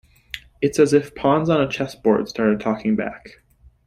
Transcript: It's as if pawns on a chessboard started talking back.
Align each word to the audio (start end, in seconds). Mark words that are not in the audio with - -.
It's 0.63 0.79
as 0.79 0.93
if 0.93 1.13
pawns 1.13 1.47
on 1.47 1.61
a 1.61 1.69
chessboard 1.69 2.27
started 2.27 2.59
talking 2.59 2.95
back. 2.95 3.43